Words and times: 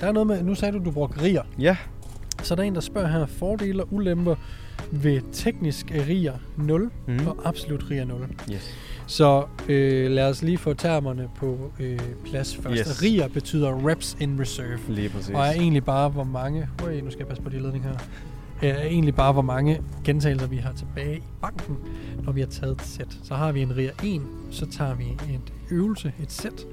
Der 0.00 0.06
er 0.06 0.12
noget 0.12 0.26
med, 0.26 0.42
nu 0.42 0.54
sagde 0.54 0.78
du, 0.78 0.84
du 0.84 0.90
bruger 0.90 1.22
riger. 1.22 1.42
Ja, 1.58 1.76
Så 2.42 2.54
er 2.54 2.56
der 2.56 2.62
en, 2.62 2.74
der 2.74 2.80
spørger 2.80 3.08
her, 3.08 3.26
fordele 3.26 3.82
og 3.82 3.88
ulemper 3.92 4.34
ved 4.90 5.20
teknisk 5.32 5.86
riger 6.08 6.32
0 6.56 6.90
mm. 7.06 7.26
Og 7.26 7.36
absolut 7.44 7.90
riger 7.90 8.04
0. 8.04 8.28
yes. 8.52 8.74
Så 9.06 9.44
øh, 9.68 10.10
lad 10.10 10.28
os 10.30 10.42
lige 10.42 10.58
få 10.58 10.74
termerne 10.74 11.28
på 11.36 11.72
øh, 11.80 11.98
plads 12.24 12.56
først. 12.56 12.88
Yes. 12.88 13.02
Riger 13.02 13.28
betyder 13.28 13.88
reps 13.88 14.16
in 14.20 14.40
reserve. 14.40 14.78
lige 14.88 15.08
præcis. 15.08 15.34
Og 15.34 15.40
er 15.46 15.50
egentlig 15.52 15.84
bare, 15.84 16.08
hvor 16.08 16.24
mange... 16.24 16.68
Øj, 16.84 17.00
nu 17.00 17.10
skal 17.10 17.18
jeg 17.18 17.28
passe 17.28 17.42
på 17.42 17.50
de 17.50 17.58
ledninger 17.62 17.88
her. 18.60 18.70
Er 18.70 18.82
egentlig 18.82 19.14
bare, 19.14 19.32
hvor 19.32 19.42
mange 19.42 19.80
gentagelser 20.04 20.46
vi 20.46 20.56
har 20.56 20.72
tilbage 20.72 21.16
i 21.16 21.22
banken, 21.40 21.76
når 22.24 22.32
vi 22.32 22.40
har 22.40 22.48
taget 22.48 22.72
et 22.72 22.82
sæt. 22.82 23.18
Så 23.22 23.34
har 23.34 23.52
vi 23.52 23.62
en 23.62 23.76
RIA 23.76 23.90
1, 24.04 24.20
så 24.50 24.66
tager 24.66 24.94
vi 24.94 25.04
et 25.04 25.52
øvelse, 25.70 26.12
et 26.22 26.32
sæt. 26.32 26.66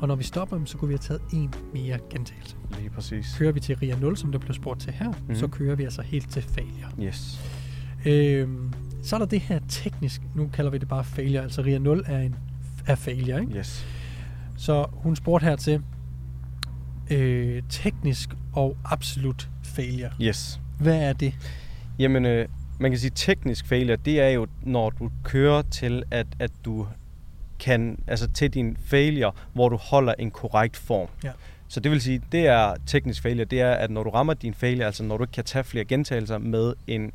Og 0.00 0.08
når 0.08 0.14
vi 0.14 0.24
stopper 0.24 0.56
dem, 0.56 0.66
så 0.66 0.78
kunne 0.78 0.88
vi 0.88 0.94
have 0.94 0.98
taget 0.98 1.22
en 1.32 1.54
mere 1.74 1.98
gentagelse. 2.10 2.56
Lige 2.78 2.90
præcis. 2.90 3.36
Kører 3.38 3.52
vi 3.52 3.60
til 3.60 3.76
RIA 3.76 3.96
0, 3.96 4.16
som 4.16 4.32
der 4.32 4.38
blev 4.38 4.54
spurgt 4.54 4.80
til 4.80 4.92
her, 4.92 5.08
mm-hmm. 5.08 5.34
så 5.34 5.46
kører 5.46 5.76
vi 5.76 5.84
altså 5.84 6.02
helt 6.02 6.30
til 6.30 6.42
failure. 6.42 6.90
Yes. 7.02 7.40
Øhm, 8.04 8.72
så 9.02 9.16
er 9.16 9.18
der 9.18 9.26
det 9.26 9.40
her 9.40 9.60
teknisk, 9.68 10.22
nu 10.34 10.48
kalder 10.52 10.70
vi 10.70 10.78
det 10.78 10.88
bare 10.88 11.04
failure, 11.04 11.42
altså 11.42 11.62
RIA 11.62 11.78
0 11.78 12.04
er 12.06 12.18
en 12.18 12.36
er 12.86 12.94
failure, 12.94 13.40
ikke? 13.40 13.58
Yes. 13.58 13.86
Så 14.56 14.86
hun 14.92 15.16
spurgte 15.16 15.44
her 15.44 15.56
til 15.56 15.82
øh, 17.10 17.62
teknisk 17.68 18.28
og 18.52 18.76
absolut 18.84 19.50
failure. 19.62 20.10
Yes. 20.22 20.60
Hvad 20.78 21.02
er 21.02 21.12
det? 21.12 21.34
Jamen, 21.98 22.26
øh, 22.26 22.48
man 22.80 22.90
kan 22.90 22.98
sige, 22.98 23.12
teknisk 23.14 23.66
failure, 23.66 23.96
det 23.96 24.20
er 24.20 24.28
jo, 24.28 24.46
når 24.62 24.90
du 24.90 25.10
kører 25.24 25.62
til, 25.62 26.02
at, 26.10 26.26
at 26.38 26.50
du 26.64 26.86
kan, 27.60 27.98
altså 28.06 28.28
til 28.28 28.54
din 28.54 28.76
failure, 28.84 29.32
hvor 29.52 29.68
du 29.68 29.76
holder 29.76 30.14
en 30.18 30.30
korrekt 30.30 30.76
form. 30.76 31.08
Ja. 31.24 31.30
Så 31.68 31.80
det 31.80 31.90
vil 31.90 32.00
sige, 32.00 32.22
det 32.32 32.46
er 32.46 32.74
teknisk 32.86 33.22
failure, 33.22 33.44
det 33.44 33.60
er, 33.60 33.72
at 33.72 33.90
når 33.90 34.02
du 34.02 34.10
rammer 34.10 34.34
din 34.34 34.54
failure, 34.54 34.86
altså 34.86 35.02
når 35.02 35.16
du 35.16 35.22
ikke 35.24 35.32
kan 35.32 35.44
tage 35.44 35.64
flere 35.64 35.84
gentagelser 35.84 36.38
med 36.38 36.74
en 36.86 37.12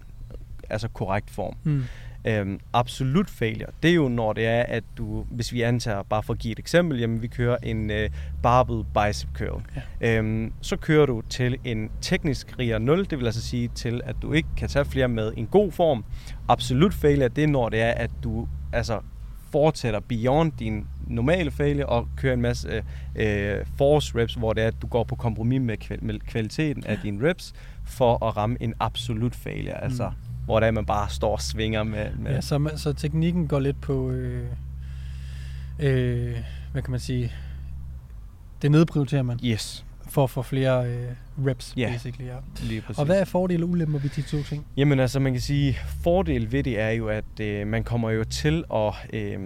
altså 0.69 0.87
korrekt 0.87 1.29
form. 1.29 1.55
Mm. 1.63 1.83
Øhm, 2.27 2.59
absolut 2.73 3.29
failure, 3.29 3.69
det 3.83 3.91
er 3.91 3.95
jo 3.95 4.07
når 4.07 4.33
det 4.33 4.45
er, 4.45 4.63
at 4.63 4.83
du, 4.97 5.25
hvis 5.31 5.53
vi 5.53 5.61
antager, 5.61 6.03
bare 6.03 6.23
for 6.23 6.33
at 6.33 6.39
give 6.39 6.51
et 6.51 6.59
eksempel, 6.59 6.99
jamen 6.99 7.21
vi 7.21 7.27
kører 7.27 7.57
en 7.63 7.91
øh, 7.91 8.09
barbed 8.43 8.83
bicep 8.93 9.29
curl. 9.33 9.63
Ja. 10.01 10.17
Øhm, 10.17 10.53
så 10.61 10.75
kører 10.75 11.05
du 11.05 11.21
til 11.29 11.57
en 11.63 11.91
teknisk 12.01 12.59
RIA 12.59 12.77
0, 12.77 13.05
det 13.09 13.19
vil 13.19 13.25
altså 13.25 13.41
sige 13.41 13.67
til, 13.67 14.01
at 14.03 14.15
du 14.21 14.33
ikke 14.33 14.49
kan 14.57 14.69
tage 14.69 14.85
flere 14.85 15.07
med 15.07 15.33
en 15.37 15.47
god 15.47 15.71
form. 15.71 16.05
Absolut 16.47 16.93
failure, 16.93 17.27
det 17.27 17.43
er 17.43 17.47
når 17.47 17.69
det 17.69 17.81
er, 17.81 17.91
at 17.91 18.11
du 18.23 18.47
altså 18.73 18.99
fortsætter 19.55 19.99
beyond 19.99 20.51
din 20.59 20.87
normale 21.07 21.51
failure 21.51 21.85
og 21.85 22.07
kører 22.17 22.33
en 22.33 22.41
masse 22.41 22.83
øh, 23.15 23.65
force 23.77 24.15
reps, 24.17 24.33
hvor 24.33 24.53
det 24.53 24.63
er, 24.63 24.67
at 24.67 24.81
du 24.81 24.87
går 24.87 25.03
på 25.03 25.15
kompromis 25.15 25.61
med, 25.61 25.77
kval- 25.83 26.03
med 26.05 26.19
kvaliteten 26.19 26.83
af 26.85 26.97
dine 27.03 27.29
reps 27.29 27.53
for 27.85 28.25
at 28.27 28.37
ramme 28.37 28.57
en 28.59 28.73
absolut 28.79 29.35
failure. 29.35 29.83
Altså, 29.83 30.09
Mm. 30.09 30.45
hvor 30.45 30.59
det 30.59 30.65
er, 30.65 30.67
at 30.67 30.73
man 30.73 30.85
bare 30.85 31.09
står 31.09 31.31
og 31.31 31.41
svinger 31.41 31.83
med... 31.83 32.05
med 32.19 32.31
Ja, 32.31 32.41
så, 32.41 32.71
så 32.75 32.93
teknikken 32.93 33.47
går 33.47 33.59
lidt 33.59 33.81
på, 33.81 34.11
øh, 34.11 34.47
øh, 35.79 36.37
hvad 36.71 36.81
kan 36.81 36.91
man 36.91 36.99
sige, 36.99 37.31
det 38.61 38.71
nedprioriterer 38.71 39.23
man 39.23 39.39
Yes, 39.43 39.85
for 40.09 40.23
at 40.23 40.29
få 40.29 40.41
flere 40.41 40.87
øh, 40.89 41.07
reps, 41.47 41.73
Ja. 41.77 41.89
basically. 41.91 42.25
Ja. 42.27 42.35
lige 42.63 42.81
præcis. 42.81 42.99
Og 42.99 43.05
hvad 43.05 43.19
er 43.21 43.25
fordele 43.25 43.63
og 43.65 43.69
ulemper 43.69 43.99
ved 43.99 44.09
de 44.09 44.21
to 44.21 44.43
ting? 44.43 44.65
Jamen 44.77 44.99
altså, 44.99 45.19
man 45.19 45.31
kan 45.31 45.41
sige, 45.41 45.77
fordel 46.03 46.51
ved 46.51 46.63
det 46.63 46.79
er 46.79 46.89
jo, 46.89 47.07
at 47.07 47.39
øh, 47.41 47.67
man 47.67 47.83
kommer 47.83 48.09
jo 48.09 48.23
til 48.23 48.63
at... 48.73 48.93
Øh, 49.13 49.39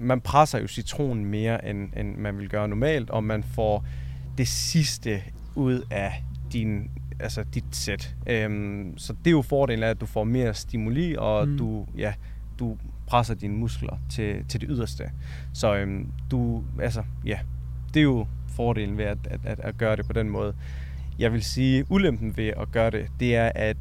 man 0.00 0.20
presser 0.20 0.58
jo 0.58 0.66
citronen 0.66 1.24
mere, 1.24 1.68
end, 1.68 1.92
end 1.96 2.16
man 2.16 2.38
vil 2.38 2.48
gøre 2.48 2.68
normalt, 2.68 3.10
og 3.10 3.24
man 3.24 3.42
får 3.42 3.84
det 4.38 4.48
sidste 4.48 5.22
ud 5.54 5.82
af 5.90 6.24
din, 6.52 6.90
altså 7.20 7.44
dit 7.54 7.64
sæt. 7.72 8.14
Øhm, 8.26 8.94
så 8.96 9.12
det 9.12 9.26
er 9.26 9.30
jo 9.30 9.42
fordelen 9.42 9.82
af, 9.82 9.88
at 9.88 10.00
du 10.00 10.06
får 10.06 10.24
mere 10.24 10.54
stimuli, 10.54 11.14
og 11.18 11.48
mm. 11.48 11.58
du, 11.58 11.86
ja, 11.98 12.12
du 12.58 12.76
presser 13.06 13.34
dine 13.34 13.54
muskler 13.56 13.96
til, 14.10 14.44
til 14.48 14.60
det 14.60 14.68
yderste. 14.72 15.10
Så 15.52 15.76
øhm, 15.76 16.06
du, 16.30 16.64
altså, 16.82 17.02
ja, 17.24 17.38
det 17.96 18.00
er 18.00 18.04
jo 18.04 18.26
fordelen 18.56 18.98
ved 18.98 19.04
at, 19.04 19.18
at, 19.30 19.40
at, 19.44 19.60
at 19.60 19.78
gøre 19.78 19.96
det 19.96 20.06
på 20.06 20.12
den 20.12 20.30
måde. 20.30 20.54
Jeg 21.18 21.32
vil 21.32 21.42
sige, 21.42 21.84
ulempen 21.88 22.36
ved 22.36 22.48
at 22.48 22.72
gøre 22.72 22.90
det, 22.90 23.06
det 23.20 23.36
er, 23.36 23.52
at 23.54 23.76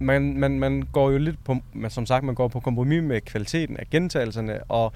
man, 0.00 0.38
man, 0.38 0.58
man 0.58 0.82
går 0.92 1.10
jo 1.10 1.18
lidt 1.18 1.44
på, 1.44 1.56
man, 1.72 1.90
som 1.90 2.06
sagt, 2.06 2.24
man 2.24 2.34
går 2.34 2.48
på 2.48 2.60
kompromis 2.60 3.02
med 3.02 3.20
kvaliteten 3.20 3.76
af 3.76 3.90
gentagelserne, 3.90 4.62
og 4.64 4.92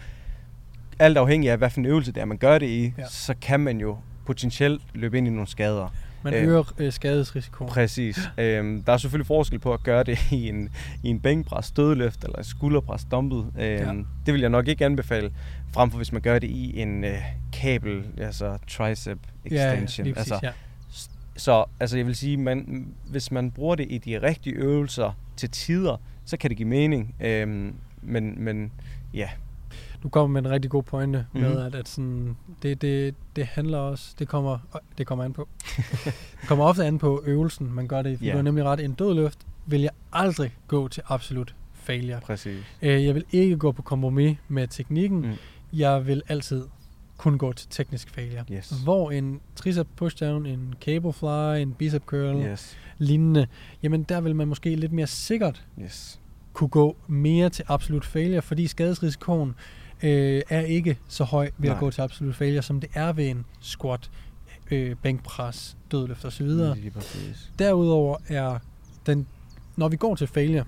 alt 0.98 1.18
afhængig 1.18 1.50
af, 1.50 1.58
hvad 1.58 1.70
for 1.70 1.80
en 1.80 1.86
øvelse 1.86 2.12
det 2.12 2.20
er, 2.20 2.24
man 2.24 2.38
gør 2.38 2.58
det 2.58 2.66
i, 2.66 2.92
ja. 2.98 3.08
så 3.08 3.34
kan 3.40 3.60
man 3.60 3.80
jo 3.80 3.98
potentielt 4.26 4.82
løbe 4.94 5.18
ind 5.18 5.26
i 5.26 5.30
nogle 5.30 5.46
skader. 5.46 5.94
Man 6.22 6.34
Øh, 6.34 6.42
øger 6.44 6.72
øh, 6.78 6.92
skadesrisikoen. 6.92 7.70
Præcis. 7.70 8.18
Øhm, 8.38 8.82
der 8.82 8.92
er 8.92 8.96
selvfølgelig 8.96 9.26
forskel 9.26 9.58
på 9.58 9.72
at 9.74 9.82
gøre 9.82 10.04
det 10.04 10.18
i 10.32 10.48
en, 10.48 10.68
i 11.02 11.08
en 11.08 11.20
bænkpres 11.20 11.70
dødløft 11.70 12.24
eller 12.24 12.42
skulderpres 12.42 13.04
dumpet. 13.10 13.38
Øhm, 13.38 13.96
Ja. 13.96 14.02
Det 14.26 14.34
vil 14.34 14.40
jeg 14.40 14.50
nok 14.50 14.68
ikke 14.68 14.84
anbefale, 14.84 15.30
frem 15.74 15.90
for 15.90 15.96
hvis 15.96 16.12
man 16.12 16.22
gør 16.22 16.38
det 16.38 16.50
i 16.50 16.80
en 16.80 17.04
øh, 17.04 17.18
kabel, 17.52 18.04
altså 18.18 18.58
tricep 18.68 19.18
extension. 19.44 20.06
Ja, 20.06 20.08
lige 20.08 20.14
præcis, 20.14 20.32
altså, 20.32 20.46
ja. 20.46 20.52
så 21.36 21.64
altså, 21.80 21.96
jeg 21.96 22.06
vil 22.06 22.16
sige, 22.16 22.36
man, 22.36 22.86
hvis 23.06 23.30
man 23.30 23.50
bruger 23.50 23.74
det 23.74 23.86
i 23.90 23.98
de 23.98 24.22
rigtige 24.22 24.54
øvelser 24.56 25.18
til 25.36 25.50
tider, 25.50 25.96
så 26.24 26.36
kan 26.36 26.50
det 26.50 26.56
give 26.56 26.68
mening. 26.68 27.14
Øhm, 27.20 27.74
men, 28.02 28.44
men 28.44 28.72
ja, 29.14 29.28
Du 30.06 30.10
kommer 30.10 30.40
med 30.40 30.48
en 30.48 30.54
rigtig 30.54 30.70
god 30.70 30.82
pointe 30.82 31.26
mm-hmm. 31.32 31.48
med, 31.48 31.56
Mhm. 31.56 31.66
at, 31.66 31.74
at 31.74 31.88
sådan, 31.88 32.36
det, 32.62 32.82
det, 32.82 33.14
det 33.36 33.46
handler 33.46 33.78
også, 33.78 34.14
det 34.18 34.28
kommer, 34.28 34.58
det 34.98 35.06
kommer 35.06 35.24
an 35.24 35.32
på. 35.32 35.48
det 36.40 36.48
kommer 36.48 36.64
ofte 36.64 36.84
an 36.84 36.98
på 36.98 37.22
øvelsen, 37.26 37.72
man 37.74 37.88
gør 37.88 38.02
det 38.02 38.20
i. 38.20 38.24
Ja. 38.24 38.30
Du 38.30 38.36
har 38.36 38.42
nemlig 38.42 38.64
ret, 38.64 38.80
en 38.80 38.92
dødløft 38.92 39.38
vil 39.66 39.80
jeg 39.80 39.90
aldrig 40.12 40.54
gå 40.68 40.88
til 40.88 41.02
absolut 41.06 41.54
failure. 41.74 42.20
præcis. 42.20 42.58
Øh, 42.82 43.04
Jeg 43.04 43.14
vil 43.14 43.24
ikke 43.32 43.56
gå 43.56 43.72
på 43.72 43.82
kompromis 43.82 44.38
med 44.48 44.68
teknikken. 44.68 45.20
Mm. 45.20 45.26
Mm. 45.28 45.34
Jeg 45.72 46.06
vil 46.06 46.22
altid 46.28 46.64
kun 47.16 47.38
gå 47.38 47.52
til 47.52 47.68
teknisk 47.70 48.10
failure. 48.10 48.44
Yes. 48.52 48.72
Hvor 48.84 49.10
en 49.10 49.40
tricep 49.56 49.86
pushdown, 49.96 50.46
en 50.46 50.74
cable 50.80 51.12
fly, 51.12 51.56
en 51.62 51.72
bicep 51.74 52.02
curl. 52.06 52.36
Yes. 52.46 52.76
lignende, 52.98 53.46
jamen 53.82 54.02
der 54.02 54.20
vil 54.20 54.36
man 54.36 54.48
måske 54.48 54.76
lidt 54.76 54.92
mere 54.92 55.06
sikkert 55.06 55.64
Yes. 55.82 56.20
kunne 56.52 56.68
gå 56.68 56.96
mere 57.06 57.48
til 57.50 57.64
absolut 57.68 58.04
failure, 58.04 58.42
fordi 58.42 58.66
skadesrisikoen 58.66 59.54
øh, 60.02 60.42
er 60.50 60.60
ikke 60.60 60.98
så 61.08 61.24
høj 61.24 61.50
ved 61.58 61.68
Nej. 61.68 61.74
at 61.76 61.80
gå 61.80 61.90
til 61.90 62.00
absolut 62.02 62.34
failure, 62.36 62.62
som 62.62 62.80
det 62.80 62.90
er 62.94 63.12
ved 63.12 63.28
en 63.30 63.44
squat, 63.60 64.10
øh, 64.70 64.96
bænkpres, 65.02 65.76
dødløft 65.90 66.24
osv. 66.24 66.48
Derudover 67.58 68.16
er 68.28 68.58
den, 69.06 69.26
når 69.76 69.88
vi 69.88 69.96
går 69.96 70.14
til 70.14 70.26
failure, 70.26 70.64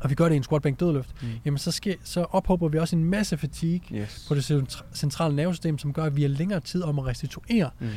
og 0.00 0.10
vi 0.10 0.14
gør 0.14 0.24
det 0.24 0.32
i 0.32 0.36
en 0.36 0.42
squat, 0.42 0.62
bænk, 0.62 0.80
dødløft, 0.80 1.22
Mm. 1.22 1.28
jamen 1.44 1.58
så, 1.58 1.70
sker, 1.70 1.94
så 2.04 2.22
ophober 2.30 2.68
vi 2.68 2.78
også 2.78 2.96
en 2.96 3.04
masse 3.04 3.36
fatigue 3.38 3.98
Yes. 4.00 4.24
på 4.28 4.34
det 4.34 4.50
centra- 4.50 4.84
centrale 4.94 5.36
nervesystem, 5.36 5.78
som 5.78 5.92
gør, 5.92 6.04
at 6.04 6.16
vi 6.16 6.22
har 6.22 6.28
længere 6.28 6.60
tid 6.60 6.82
om 6.82 6.98
at 6.98 7.06
restituere. 7.06 7.70
Mm. 7.80 7.88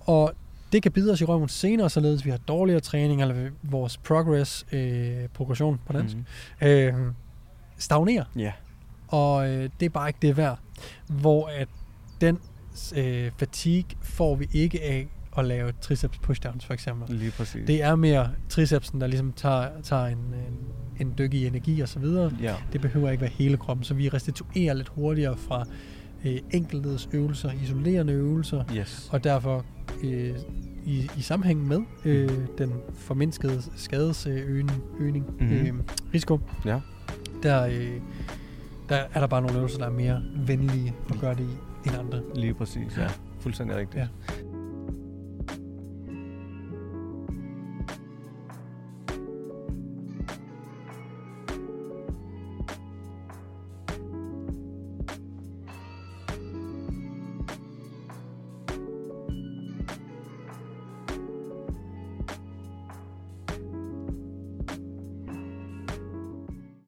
Og 0.00 0.32
det 0.72 0.82
kan 0.82 0.92
bide 0.92 1.12
os 1.12 1.20
i 1.20 1.24
røven 1.24 1.48
senere, 1.48 1.90
således 1.90 2.24
vi 2.24 2.30
har 2.30 2.36
dårligere 2.38 2.80
træning, 2.80 3.22
eller 3.22 3.50
vores 3.62 3.96
progress, 3.96 4.66
øh, 4.72 5.28
progression 5.34 5.80
på 5.86 5.92
dansk, 5.92 6.16
Mm. 6.16 6.66
øh, 6.66 6.94
stagnerer. 7.78 8.24
Ja. 8.36 8.52
Og 9.10 9.48
øh, 9.50 9.70
det 9.80 9.86
er 9.86 9.90
bare 9.90 10.08
ikke 10.08 10.18
det 10.22 10.36
værd. 10.36 10.58
Hvor 11.08 11.46
at 11.58 11.68
den 12.20 12.38
øh, 12.96 13.30
fatigue 13.38 13.90
får 14.02 14.34
vi 14.34 14.48
ikke 14.52 14.82
af 14.82 15.08
at 15.38 15.44
lave 15.44 15.72
triceps 15.80 16.18
pushdowns 16.18 16.64
for 16.64 16.74
eksempel. 16.74 17.16
Lige 17.16 17.30
præcis. 17.30 17.66
Det 17.66 17.82
er 17.82 17.94
mere 17.96 18.30
tricepsen, 18.48 19.00
der 19.00 19.06
ligesom 19.06 19.32
tager, 19.32 19.68
tager 19.82 20.06
en, 20.06 20.18
en, 20.18 20.58
en 21.06 21.14
dyk 21.18 21.34
i 21.34 21.46
energi 21.46 21.80
og 21.80 21.88
så 21.88 21.98
videre. 21.98 22.32
Ja. 22.42 22.54
Det 22.72 22.80
behøver 22.80 23.10
ikke 23.10 23.20
være 23.20 23.30
hele 23.30 23.56
kroppen, 23.56 23.84
så 23.84 23.94
vi 23.94 24.08
restituerer 24.08 24.74
lidt 24.74 24.88
hurtigere 24.88 25.36
fra 25.36 25.64
øh, 26.24 26.38
enkelteds 26.50 27.08
øvelser, 27.12 27.50
isolerende 27.62 28.12
øvelser, 28.12 28.64
Yes. 28.76 29.08
og 29.12 29.24
derfor 29.24 29.64
øh, 30.02 30.34
i, 30.86 31.10
i 31.18 31.22
sammenhæng 31.22 31.66
med 31.68 31.80
øh, 32.04 32.30
den 32.58 32.72
formindskede 32.94 33.62
skadesøgning, 33.76 34.82
øgning, 35.00 35.26
Mhm. 35.40 35.52
øh, 35.52 35.74
risiko, 36.14 36.40
Ja. 36.66 36.80
der, 37.42 37.66
øh, 37.66 38.00
der 38.90 39.04
er 39.14 39.20
der 39.20 39.26
bare 39.26 39.42
nogle 39.42 39.56
øvelser, 39.56 39.78
der 39.78 39.86
er 39.86 39.90
mere 39.90 40.22
venlige 40.36 40.94
at 41.10 41.20
gøre 41.20 41.34
det 41.34 41.48
i 41.84 41.88
end 41.88 41.98
andre. 41.98 42.20
Lige 42.34 42.54
præcis, 42.54 42.98
ja. 42.98 43.06
Fuldstændig 43.40 43.76
rigtigt. 43.76 43.96
Ja. 43.96 44.08